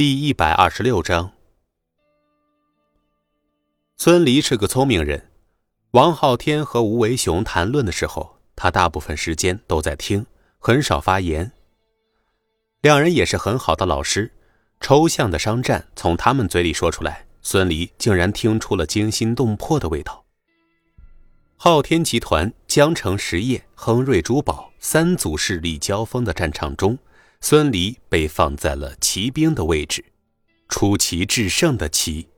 [0.00, 1.30] 第一百二十六章，
[3.98, 5.28] 孙离是个聪明人。
[5.90, 10.24] 王昊天和吴为雄谈论的时候，他大部分时间都在听，
[10.58, 11.52] 很少发言。
[12.80, 14.32] 两人也是很好的老师，
[14.80, 20.24] 抽象的商战从他们嘴里说出来，孙离竟然听出了惊心动魄的味道。
[21.58, 26.98] 昊天集团、江城实业、亨瑞珠宝三组势力交锋的战场中。
[27.42, 30.04] 孙离被放在了骑兵的位置，
[30.68, 32.28] 出奇制胜的骑。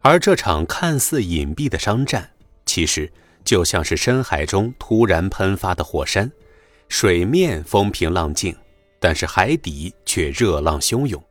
[0.00, 2.30] 而这场看似隐蔽的商战，
[2.64, 3.12] 其实
[3.44, 6.30] 就像是深海中突然喷发的火山，
[6.88, 8.56] 水面风平浪静，
[9.00, 11.22] 但是海底却热浪汹涌，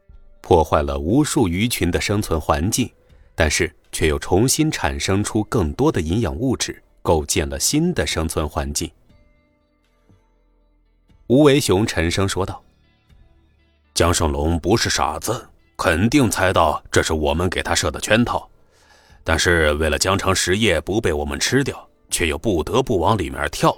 [0.41, 2.91] 破坏了无数鱼群的生存环境，
[3.33, 8.91] 但是却又重新产生出更多的营养物质，构建了新的生存环境。
[11.31, 12.61] 吴为雄沉声说道
[13.95, 18.49] ：“江胜龙不是傻子，肯定猜到这是我们给他设的圈套。
[19.23, 23.73] 但是为了江城实业不被我们吃掉，却又不得不往里面跳。”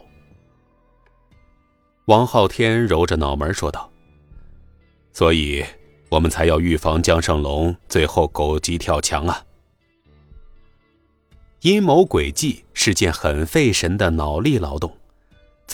[2.06, 3.88] 王昊天揉着脑门说道
[5.14, 5.64] ：“所以，
[6.10, 9.46] 我们才要预防江胜龙最后狗急跳墙啊！
[11.62, 14.92] 阴谋诡计是件很费神的脑力劳动。”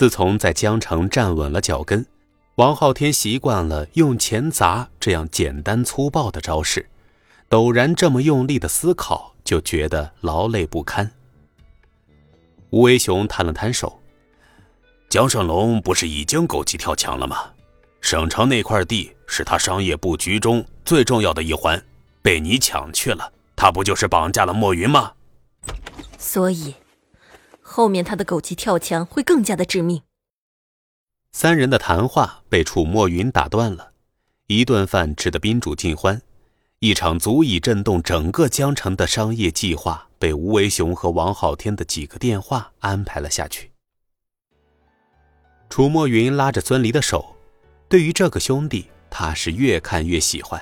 [0.00, 2.06] 自从在江城站稳了脚跟，
[2.54, 6.88] 王昊天习惯了用钱砸这样简单粗暴的招式，
[7.50, 11.12] 陡然这么用力的思考，就觉得劳累不堪。
[12.70, 14.00] 吴为雄摊了摊手
[15.10, 17.50] ：“江胜龙不是已经狗急跳墙了吗？
[18.00, 21.84] 省城那块地是他商业布局中最重要的一环，
[22.22, 25.12] 被你抢去了，他不就是绑架了莫云吗？”
[26.16, 26.74] 所以。
[27.72, 30.02] 后面他的狗急跳墙会更加的致命。
[31.30, 33.92] 三人的谈话被楚墨云打断了，
[34.48, 36.20] 一顿饭吃得宾主尽欢，
[36.80, 43.70] 一场足以震动整个江城的商业计划被吴为雄和王昊天的几个电话安排了下去。
[45.68, 47.36] 楚墨云拉着孙离的手，
[47.88, 50.60] 对于这个兄弟，他是越看越喜欢。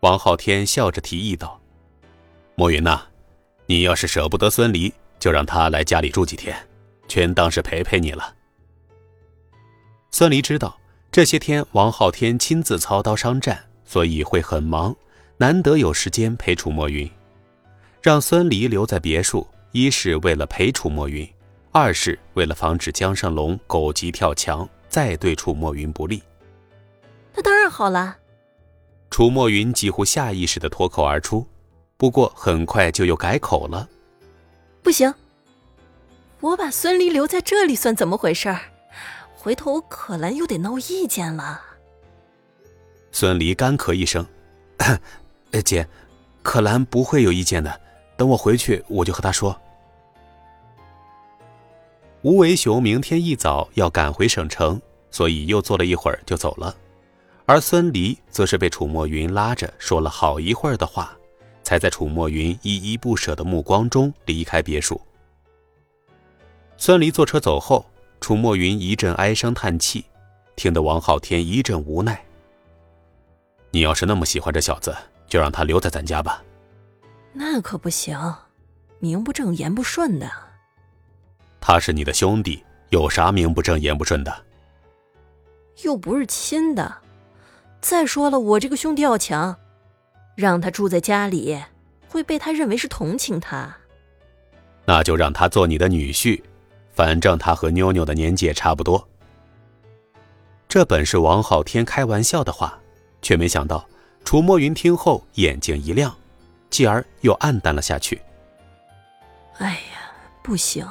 [0.00, 1.60] 王昊天笑着提议道
[2.56, 3.06] ：“墨云呐，
[3.66, 6.52] 你要是舍不得孙离。”就让他来家里住几天，
[7.06, 8.34] 全当是陪陪你了。
[10.10, 10.76] 孙离知道
[11.12, 14.92] 这些天王昊天亲自操刀商战，所以会很忙，
[15.36, 17.08] 难得有时间陪楚墨云。
[18.02, 21.24] 让孙离留在别墅，一是为了陪楚墨云，
[21.70, 26.20] 二是为了防止江胜龙狗急跳墙，再对楚墨云不利。
[27.32, 28.16] 那当然好了。
[29.08, 31.46] 楚墨云几乎下意识的脱口而出，
[31.96, 33.88] 不过很快就又改口了。
[34.82, 35.14] 不行，
[36.40, 38.60] 我把孙离留在这里算怎么回事儿？
[39.34, 41.60] 回头可兰又得闹意见了。
[43.10, 44.26] 孙离干咳一声
[45.64, 45.88] ：“姐，
[46.42, 47.80] 可兰不会有意见的。
[48.16, 49.58] 等我回去，我就和她说。”
[52.22, 56.74] 吴为雄明天一早要赶回省城，所以又坐了一会儿就走了。
[57.46, 61.16] 而孙离则是被楚墨云拉着说了好一会儿的话。
[61.72, 65.00] 才在楚墨云依依不舍的目光中离开别墅。
[66.76, 67.86] 孙离坐车走后，
[68.20, 70.04] 楚墨云一阵唉声叹气，
[70.54, 72.22] 听得王昊天一阵无奈。
[73.70, 74.94] 你要是那么喜欢这小子，
[75.26, 76.44] 就让他留在咱家吧。
[77.32, 78.20] 那可不行，
[78.98, 80.30] 名不正言不顺的。
[81.58, 84.44] 他是你的兄弟，有啥名不正言不顺的？
[85.84, 86.94] 又不是亲的。
[87.80, 89.56] 再说了，我这个兄弟要强。
[90.34, 91.58] 让他住在家里，
[92.08, 93.76] 会被他认为是同情他。
[94.84, 96.42] 那就让他做你的女婿，
[96.92, 99.08] 反正他和妞妞的年纪也差不多。
[100.68, 102.78] 这本是王昊天开玩笑的话，
[103.20, 103.86] 却没想到
[104.24, 106.14] 楚墨云听后眼睛一亮，
[106.70, 108.20] 继而又暗淡了下去。
[109.58, 110.10] 哎呀，
[110.42, 110.86] 不行，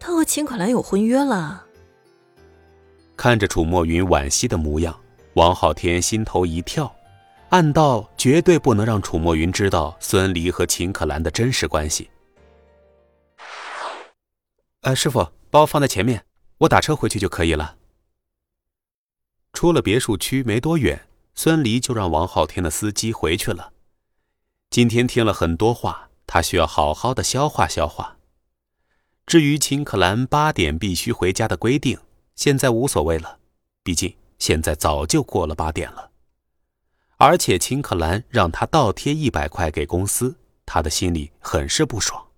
[0.00, 1.66] 他和秦可兰有婚约了。
[3.16, 4.98] 看着楚墨云惋惜的模样，
[5.34, 6.92] 王昊天心头一跳。
[7.50, 12.10] 暗道绝对不能让楚墨云知道孙离和秦可兰的真实关系。
[14.82, 16.24] 呃，师傅，包放在前面，
[16.58, 17.76] 我打车回去就可以了。
[19.54, 23.72] 出了别墅区没多远，孙离就让王昊天的司机回去了。
[24.68, 28.18] 今天听了很多话，他需要好好的消化消化。
[29.26, 31.98] 至于秦可兰八点必须回家的规定，
[32.36, 33.38] 现在无所谓了，
[33.82, 36.10] 毕竟现在早就过了八点了。
[37.18, 42.28] 而且秦可兰让他倒贴一百块给公司，他的心里很是不爽。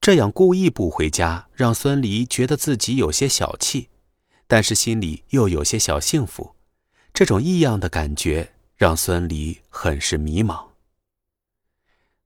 [0.00, 3.90] 这样故意不回家，让孙离觉得自己有些小气，
[4.46, 6.54] 但是心里又有些小幸福。
[7.12, 10.68] 这种异样的感觉让孙离很是迷茫。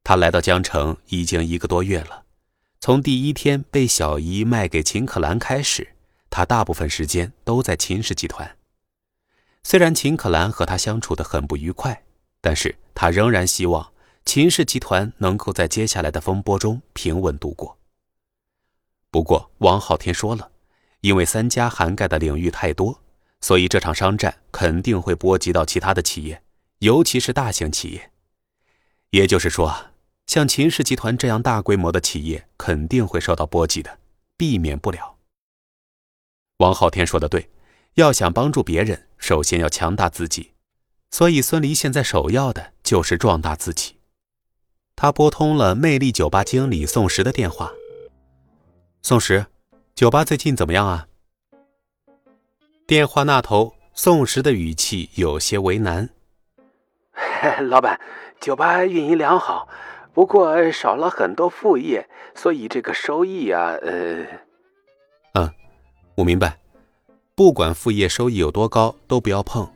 [0.05, 2.25] 他来到江城已经一个多月了，
[2.79, 5.95] 从第一天被小姨卖给秦可兰开始，
[6.31, 8.57] 他大部分时间都在秦氏集团。
[9.65, 12.05] 虽然秦可兰和他相处的很不愉快，
[12.41, 13.93] 但是他仍然希望
[14.25, 17.79] 秦氏集团能够在接下来的风波中平稳度过。
[19.11, 20.51] 不过王昊天说了，
[21.01, 23.01] 因为三家涵盖的领域太多，
[23.41, 26.43] 所以这场商战肯定会波及到其他的企业，
[26.81, 28.11] 尤其是大型企业。
[29.11, 29.91] 也就是说，
[30.27, 33.99] 像秦氏集团这样大规模的企业肯定会受到波及的，
[34.37, 35.17] 避免不了。
[36.59, 37.49] 王昊天说的对。
[37.95, 40.53] 要想帮助别人，首先要强大自己，
[41.11, 43.97] 所以孙离现在首要的就是壮大自己。
[44.97, 47.73] 他拨通了魅力酒吧经理宋石的电话。
[49.03, 49.47] 宋石，
[49.95, 51.07] 酒吧最近怎么样啊？
[52.87, 56.09] 电话那头，宋石的语气有些为难。
[57.69, 58.01] 老板，
[58.41, 59.69] 酒吧运营良好，
[60.15, 64.25] 不过少了很多副业，所以这个收益啊，呃……
[65.35, 65.53] 嗯，
[66.15, 66.59] 我明白。
[67.35, 69.67] 不管副业收益有多高，都不要碰。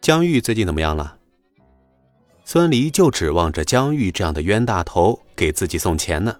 [0.00, 1.16] 江玉最近怎么样了？
[2.44, 6.36] 孙离就指望着江玉这样的冤大头给自己送钱呢。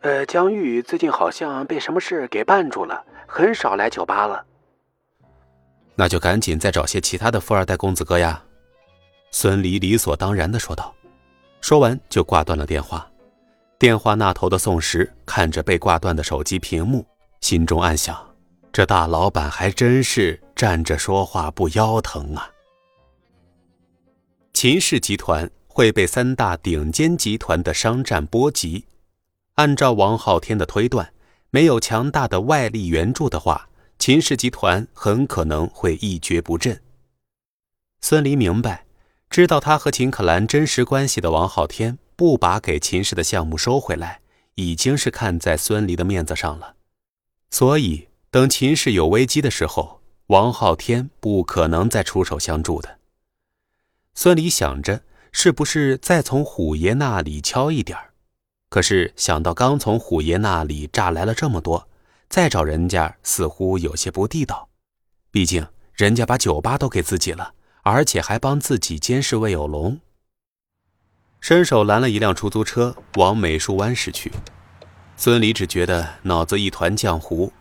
[0.00, 4.44] 呃，江玉最近好像被什么事给绊住了，很少来酒吧了。
[5.94, 8.42] 那就赶紧再找些其他的富二代公子哥呀。
[9.30, 10.92] 孙离理所当然的说道，
[11.60, 13.08] 说完就挂断了电话。
[13.78, 17.06] 电话那头的宋石看着被挂断的手机屏幕，
[17.40, 18.18] 心中暗想。
[18.72, 22.50] 这大老板还真是站着说话不腰疼啊！
[24.52, 28.86] 秦氏集团会被三大顶尖集团的商战波及。
[29.54, 31.12] 按照王昊天的推断，
[31.50, 33.68] 没有强大的外力援助的话，
[33.98, 36.80] 秦氏集团很可能会一蹶不振。
[38.00, 38.86] 孙离明白，
[39.28, 44.20] 知道他和秦可兰真实关系的王昊天不把给秦氏的项目收回来，
[44.54, 46.76] 已经是看在孙离的面子上了，
[47.50, 48.09] 所以。
[48.32, 52.98] 等秦氏有危机的时候，王昊天不可能再出手相助的。
[54.14, 57.98] 孙离想着，是不是再从虎爷那里敲一点
[58.68, 61.88] 可是想到刚从虎爷那里诈来了这么多，
[62.28, 64.68] 再找人家似乎有些不地道。
[65.32, 69.98] 毕竟人家把酒吧都给自己了，而且还帮自己监视魏有龙。
[71.40, 74.30] 伸手拦了一辆出租车，往美术湾驶去。
[75.16, 77.52] 孙离只觉得脑子一团浆糊。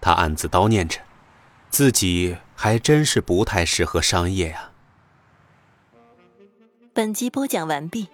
[0.00, 1.00] 他暗自叨念着，
[1.68, 4.70] 自己还真是不太适合商业呀。
[6.92, 8.08] 本集播讲完毕，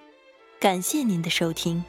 [0.61, 1.85] 感谢您的收听。